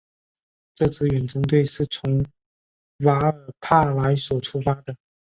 [0.73, 2.25] 这支远征队是从
[3.05, 4.95] 瓦尔帕莱索出发的。